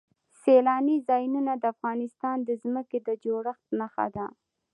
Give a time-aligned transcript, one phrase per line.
[0.41, 4.25] سیلانی ځایونه د افغانستان د ځمکې د جوړښت نښه ده.